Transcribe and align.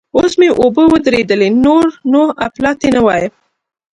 اوس 0.17 0.33
مې 0.39 0.49
اوبه 0.61 0.83
ودرېدلې؛ 0.93 1.49
نور 1.65 1.85
نو 2.11 2.21
اپلاتي 2.47 2.89
نه 2.95 3.01
وایم. 3.05 3.31